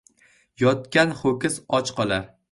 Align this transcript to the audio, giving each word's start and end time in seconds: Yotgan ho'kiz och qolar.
Yotgan 0.61 1.13
ho'kiz 1.19 1.59
och 1.81 1.91
qolar. 2.01 2.25